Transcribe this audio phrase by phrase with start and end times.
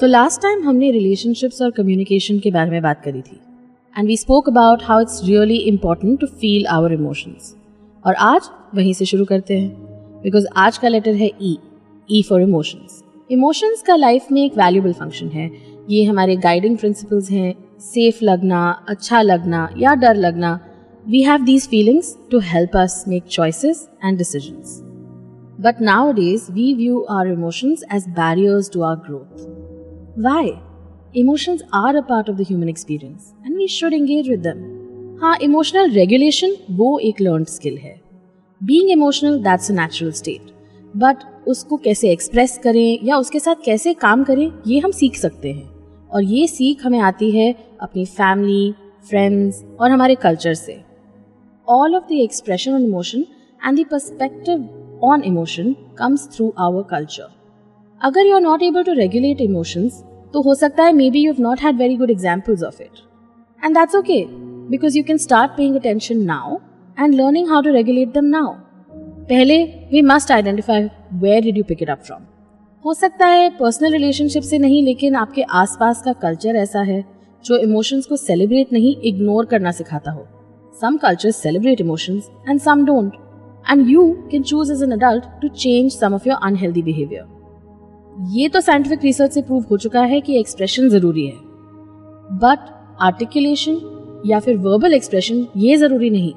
[0.00, 3.38] तो last time हमने relationships और कम्युनिकेशन के बारे में बात करी थी।
[3.98, 7.54] And we spoke about how it's really important to feel our emotions
[8.06, 9.70] और आज वहीं से शुरू करते हैं।
[10.22, 11.56] बिकॉज़ आज का लेटर है E
[12.10, 15.50] E for emotions emotions का लाइफ में एक वैल्यूबल फ़ंक्शन है।
[15.90, 20.58] ये हमारे गाइडिंग प्रिंसिपल्स हैं। सेफ़ लगना अच्छा लगना या डर लगना।
[21.08, 24.80] We have these feelings to help us make choices and decisions
[25.82, 29.63] now nowadays, we view our emotions as barriers to our growth.
[30.16, 30.60] Why?
[31.14, 34.60] Emotions are a part of the human experience and we should engage with them.
[35.20, 37.94] हाँ emotional regulation वो एक learn skill है
[38.60, 40.50] being emotional that's a natural state
[40.96, 45.52] but उसको कैसे express करें या उसके साथ कैसे काम करें ये हम सीख सकते
[45.52, 45.68] हैं
[46.10, 48.74] और ये सीख हमें आती है अपनी फैमिली
[49.08, 50.82] फ्रेंड्स और हमारे कल्चर से
[51.68, 53.22] all of the expression on emotion
[53.60, 54.68] and the perspective
[55.02, 57.30] on emotion comes through our culture.
[58.04, 59.92] अगर you are not able to regulate emotions,
[60.32, 63.00] तो हो सकता है maybe you have not had very good examples of it.
[63.62, 64.22] And that's okay
[64.70, 66.60] because you can start paying attention now
[66.98, 68.50] and learning how to regulate them now.
[69.30, 69.56] पहले
[69.92, 70.78] we must identify
[71.22, 72.26] where did you pick it up from.
[72.84, 77.04] हो सकता है personal relationship से नहीं लेकिन आपके आसपास का कल्चर ऐसा है
[77.44, 80.26] जो इमोशंस को सेलिब्रेट नहीं इग्नोर करना सिखाता हो
[80.82, 83.14] Some cultures celebrate emotions and some don't.
[83.66, 87.26] And you can choose as an adult to change some of your unhealthy behavior.
[88.14, 91.36] ये तो साइंटिफिक रिसर्च से प्रूव हो चुका है कि एक्सप्रेशन ज़रूरी है।
[92.32, 92.58] बट
[93.02, 96.32] आर्टिकुलेशन या फिर वर्बल एक्सप्रेशन ये ज़रूरी नहीं।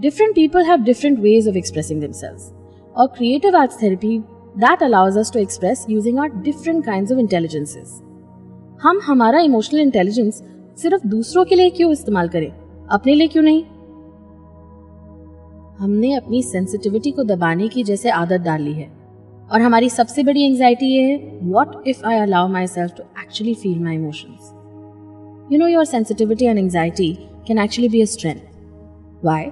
[0.00, 2.52] Different people have different ways of expressing themselves
[2.96, 4.18] और creative arts therapy
[4.58, 8.00] that allows us to express using our different kinds of intelligences
[8.82, 10.42] हम हमारा इमोशनल इंटेलिजेंस
[10.78, 12.52] सिर्फ़ दूसरों के लिए क्यों इस्तेमाल करें?
[12.90, 13.64] अपने लिए क्यों नहीं?
[15.78, 19.01] हमने अपनी सेंसिटिविटी को दबाने की जैसे आदत डाल ली है।
[19.51, 23.79] और हमारी सबसे बड़ी एंजाइटी ये है what if I allow myself to actually feel
[23.83, 24.51] my emotions
[25.51, 27.13] you know your sensitivity and anxiety
[27.47, 29.43] can actually be a strength why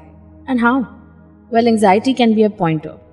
[0.49, 0.81] and how
[1.53, 3.03] well anxiety can be a pointer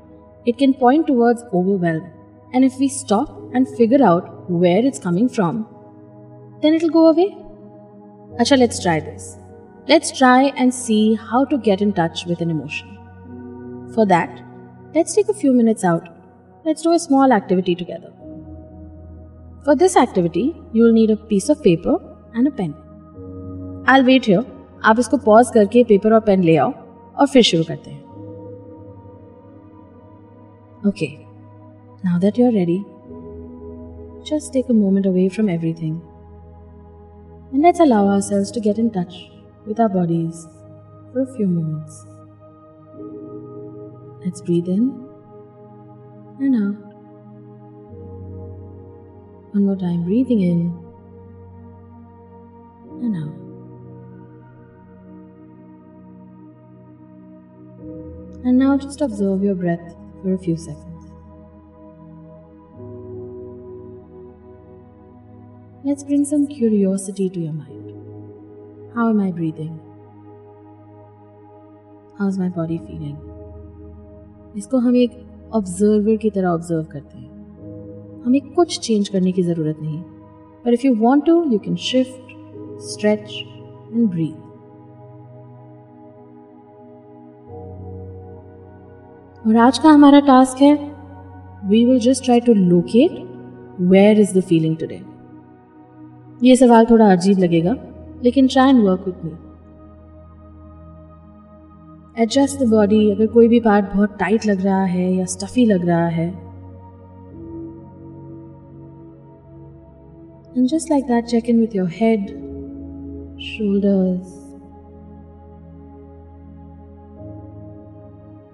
[0.47, 2.11] it can point towards overwhelm.
[2.53, 5.67] And if we stop and figure out where it's coming from,
[6.63, 7.37] then it'll go away.
[8.41, 9.37] Acha, let's try this.
[9.89, 12.99] Let's try and see how to get in touch with an emotion.
[13.95, 14.43] For that,
[14.95, 16.09] let's take a few minutes out.
[16.67, 18.13] Let's do a small activity together.
[19.65, 21.97] For this activity, you will need a piece of paper
[22.35, 22.75] and a pen.
[23.87, 24.45] I'll wait here.
[24.85, 26.73] आप इसको pause करके paper और pen ले आओ
[27.21, 28.01] और फिर शुरू करते हैं
[30.91, 31.09] Okay,
[32.05, 32.79] now that you're ready,
[34.31, 35.93] just take a moment away from everything
[37.53, 39.15] and let's allow ourselves to get in touch
[39.67, 40.41] with our bodies
[41.13, 42.01] for a few moments.
[44.25, 44.91] Let's breathe in
[46.39, 46.93] and out.
[49.53, 50.61] One more time, breathing in
[53.03, 53.37] and out.
[58.45, 60.89] And now just observe your breath for a few seconds.
[65.85, 68.93] Let's bring some curiosity to your mind.
[68.95, 69.81] How am I breathing?
[72.19, 73.17] How's my body feeling?
[74.57, 75.13] इसको हम एक
[75.54, 80.02] observer की तरह observe करते हैं। हमें कुछ change करने की ज़रूरत नहीं
[80.66, 82.36] पर if you want to you can shift
[82.84, 83.32] stretch
[83.94, 84.46] and breathe
[89.48, 90.76] और आज का हमारा टास्क है
[91.70, 93.12] we will just try to locate
[93.82, 95.02] where is the feeling today
[96.44, 97.76] ये सवाल थोड़ा अजीब लगेगा,
[98.24, 99.32] लेकिन try and work with me
[102.20, 105.86] adjust the body अगर कोई भी पार्ट बहुत टाइट लग रहा है या स्टफी लग
[105.86, 106.28] रहा है
[110.58, 112.26] and just like that check in with your head
[113.40, 114.34] shoulders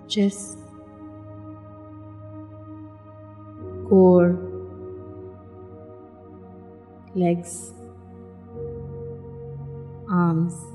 [0.09, 0.59] chest
[3.89, 4.27] core
[7.17, 7.57] legs
[10.11, 10.72] arms.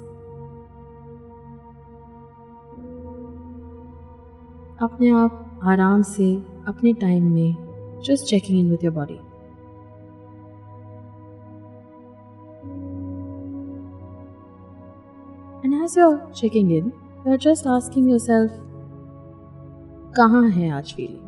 [4.80, 6.34] अपने आप आराम से,
[6.68, 9.14] अपने टाइम में just checking in with your body
[15.64, 16.92] and as you're checking in
[17.26, 18.50] you are just asking yourself
[20.16, 21.26] कहाँ है आज feeling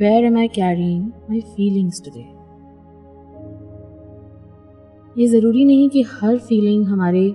[0.00, 2.24] where am I carrying my feelings today
[5.16, 7.28] ये ज़रूरी नहीं कि हर फीलिंग हमारे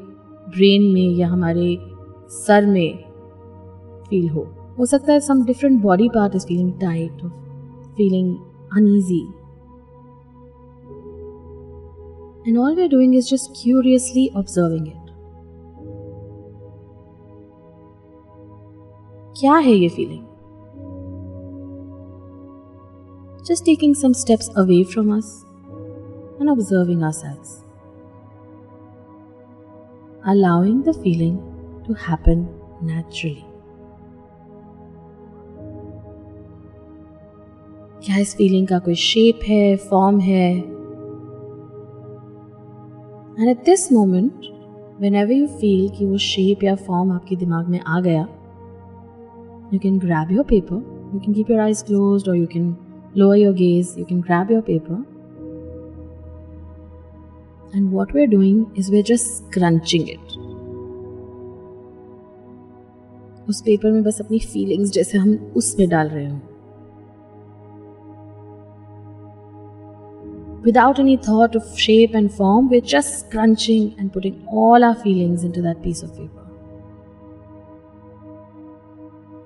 [0.47, 1.77] ब्रेन में या हमारे
[2.29, 3.08] सर में
[4.08, 4.46] फील हो
[4.78, 7.25] हो सकता है some different body part is feeling tight
[7.96, 8.37] feeling
[8.76, 9.25] uneasy
[12.46, 15.05] And all we're doing is just curiously observing it.
[19.38, 20.25] क्या है ये feeling?
[23.49, 25.32] Just taking some steps away from us
[26.40, 27.56] and observing ourselves.
[30.26, 31.34] Allowing the feeling
[31.87, 32.46] to happen
[32.82, 33.47] naturally.
[38.06, 40.51] क्या इस feeling का कोई shape है form है
[43.40, 44.46] and at this moment
[45.16, 48.28] whenever you feel कि वो शेप या फॉर्म आपके दिमाग में आ गया
[49.74, 50.75] you can grab your paper
[51.13, 52.75] you can keep your eyes close और you can
[53.16, 54.98] lower your gaze, you can grab your paper.
[57.74, 60.38] And what we're doing is we're just scrunching it.
[63.50, 66.40] उस paper में बस अपनी feelings जैसे हम उसमें डाल रहे हो
[70.62, 75.44] Without any thought of shape and form, we're just scrunching and putting all our feelings
[75.44, 76.40] into that piece of paper.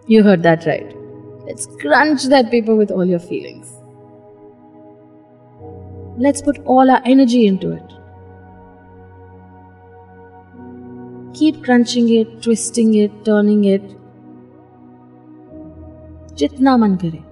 [0.06, 0.96] You heard that right.
[1.44, 3.72] Let's crunch that paper with all your feelings.
[6.16, 7.92] Let's put all our energy into it.
[11.34, 13.94] Keep crunching it, twisting it, turning it.
[16.38, 17.22] जितना मन करे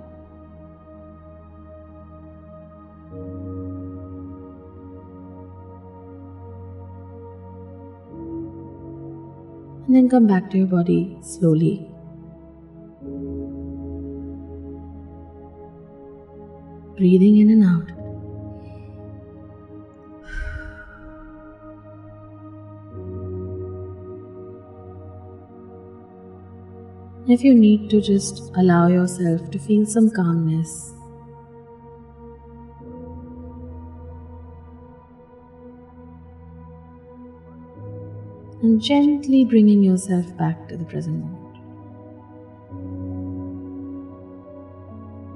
[9.96, 11.88] Then come back to your body slowly.
[16.98, 18.02] Breathing in and out.
[27.28, 30.94] If you need to just allow yourself to feel some calmness,
[38.64, 41.38] and gently bringing yourself back to the present moment.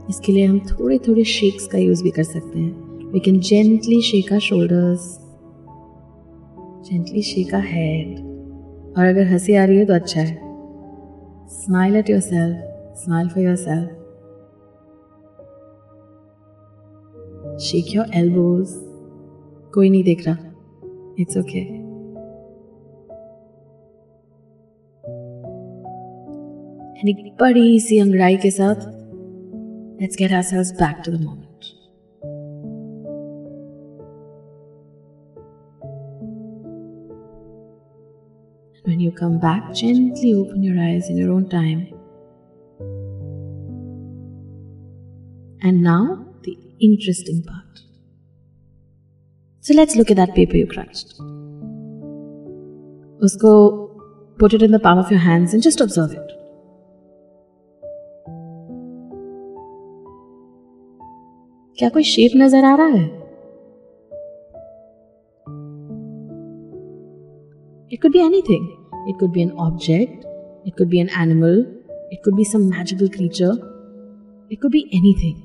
[0.09, 4.01] इसके लिए हम थोड़े थोड़े shakes का use भी कर सकते हैं। We can gently
[4.01, 5.07] shake our shoulders
[6.89, 8.19] gently shake our head
[8.97, 10.35] और अगर हँसी आ रही है तो अच्छा है।
[11.55, 13.89] Smile at yourself smile for yourself
[17.61, 18.67] shake your elbows
[19.73, 20.37] कोई नहीं देख रहा।
[21.19, 21.84] It's okay okay.
[27.08, 28.88] एक बड़ी सी अंगड़ाई के साथ
[30.00, 31.70] let's get ourselves back to the moment.
[38.90, 41.82] When you come back, gently open your eyes in your own time.
[45.62, 47.82] And now, the interesting part.
[49.60, 51.14] So let's look at that paper you crunched.
[53.22, 53.54] Usko
[54.38, 56.32] put it in the palm of your hands and just observe it.
[61.77, 63.05] क्या कोई shape नज़र आ रहा है?
[67.91, 68.67] It could be anything
[69.09, 70.23] it could be an object
[70.67, 71.57] it could be an animal
[72.13, 73.49] it could be some magical creature
[74.51, 75.35] it could be anything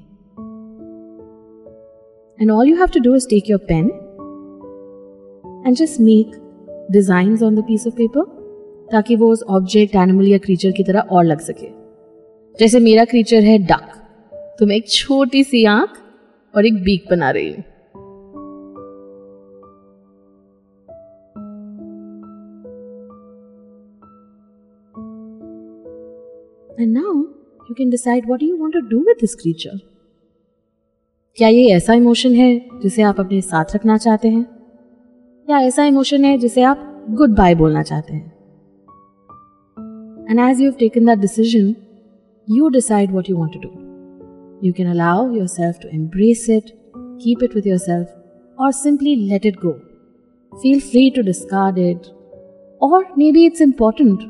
[2.38, 3.88] and all you have to do is take your pen
[5.66, 6.36] and just make
[6.90, 8.24] design on the piece of paper
[8.92, 11.68] ताकि वो उस object animal या creature की तरह और लग सके।
[12.54, 13.90] जैसे मेरा क्रीचर है डक
[14.58, 15.98] तो मैं एक छोटी सी आँख
[16.54, 17.64] और एक बीक बना रही हूँ।
[26.80, 27.12] And now
[27.70, 29.78] you can decide what you want to do with this creature
[31.36, 34.46] क्या ये ऐसा इमोशन है जिसे आप अपने साथ रखना चाहते हैं?
[35.50, 38.26] या ऐसा इमोशन है जिसे आप गुड बाय बोलना चाहते हैं?
[40.30, 41.74] And as you have taken that decision
[42.48, 43.79] you decide what you want to do
[44.60, 46.72] You can allow yourself to embrace it,
[47.18, 48.08] keep it with yourself,
[48.58, 49.80] or simply let it go.
[50.60, 52.10] Feel free to discard it,
[52.78, 54.22] or maybe it's important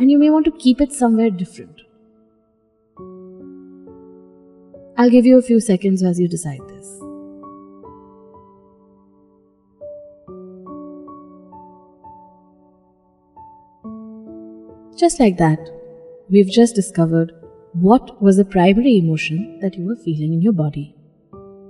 [0.00, 1.82] and you may want to keep it somewhere different.
[4.96, 6.88] I'll give you a few seconds as you decide this.
[14.96, 15.58] Just like that,
[16.30, 17.32] we've just discovered
[17.74, 20.94] what was the primary emotion that you were feeling in your body.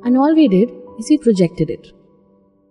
[0.04, 1.92] And all we did is we projected it.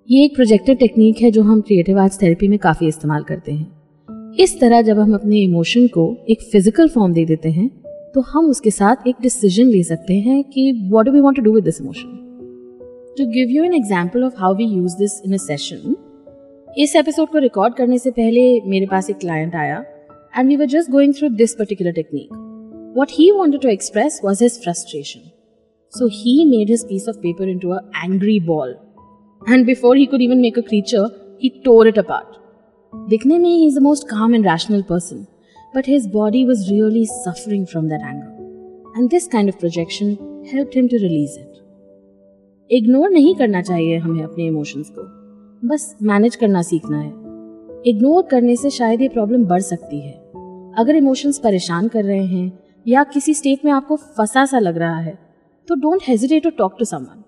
[0.10, 4.36] ये एक projected technique है जो हम creative arts therapy में काफ़ी इस्तेमाल करते हैं
[4.40, 7.70] इस तरह जब हम अपने इमोशन को एक फ़िज़िकल फॉर्म दे देते हैं
[8.16, 11.44] तो हम उसके साथ एक डिसीज़न ले सकते हैं कि what do we want to
[11.44, 12.14] do with this emotion
[13.18, 15.96] to give you an example of how we use this in a session
[16.78, 19.84] इस एपिसोड को रिकॉर्ड करने से पहले मेरे पास एक क्लाइंट आया
[20.38, 22.43] and we were just going through this particular technique
[22.97, 25.29] What he wanted to express was his frustration
[25.93, 28.75] So he made his piece of paper into an angry ball.
[29.43, 32.35] And before he could even make a creature, he tore it apart.
[33.09, 35.27] दिखने में he is the most calm and rational person,
[35.75, 38.35] but his body was really suffering from that anger.
[38.97, 40.13] And this kind of projection
[40.53, 41.55] helped him to release it.
[42.71, 45.03] Ignore नहीं करना चाहिए हमें अपने emotions को
[45.69, 50.13] बस manage करना सीखना है इग्नोर करने से शायद ये प्रॉब्लम बढ़ सकती है
[50.79, 55.00] अगर इमोशंस परेशान कर रहे हैं या किसी स्टेट में आपको फंसा सा लग रहा
[55.00, 55.18] है
[55.68, 57.24] तो don't hesitate to talk to someone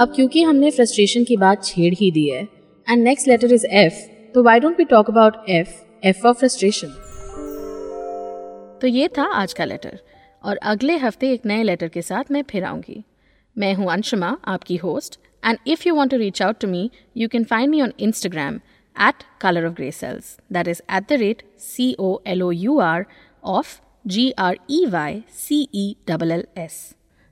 [0.00, 2.42] अब क्योंकि हमने फ्रस्ट्रेशन की बात छेड़ ही दी है
[2.88, 3.94] and next letter is F
[4.32, 6.88] तो why don't we talk about F F for frustration
[8.82, 9.98] तो ये था आज का लेटर
[10.44, 13.04] और अगले हफ़्ते एक नए लेटर के साथ मैं फिर आऊँगी।
[13.56, 17.28] मैं हूँ अंशुमा, आपकी host and if you want to reach out to me you
[17.28, 18.56] can find me on Instagram
[18.96, 22.78] at Colour of Grey Cells that is at the rate C O L O U
[22.78, 23.06] R
[23.46, 23.66] of
[24.06, 26.74] g r e y c e l l s.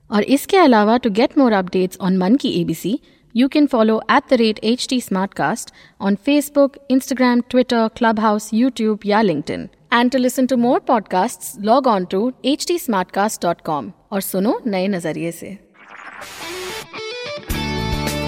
[0.09, 2.99] और इसके अलावा to get more updates on मन की ABC
[3.35, 4.99] you can follow at the rate H T
[5.33, 7.87] Smartcast on Facebook Instagram Twitter
[8.19, 12.77] Clubhouse YouTube या LinkedIn and to listen to more podcast log on to H T
[13.11, 15.57] Smartcast dot com और सुनो नए नज़रिए से.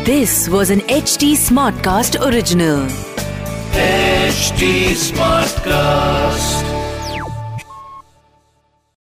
[0.05, 1.35] This was an H T
[1.85, 2.87] Smartcast original
[3.77, 6.76] HT Smartcast.